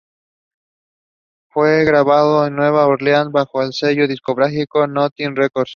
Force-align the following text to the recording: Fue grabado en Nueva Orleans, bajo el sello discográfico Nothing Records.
Fue 1.51 1.85
grabado 1.85 2.47
en 2.47 2.55
Nueva 2.55 2.87
Orleans, 2.87 3.31
bajo 3.31 3.61
el 3.61 3.71
sello 3.71 4.07
discográfico 4.07 4.87
Nothing 4.87 5.35
Records. 5.35 5.69